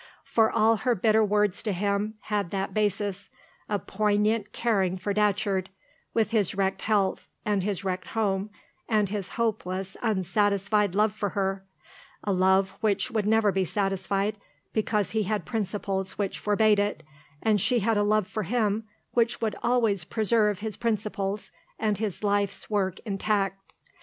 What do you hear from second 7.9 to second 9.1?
home, and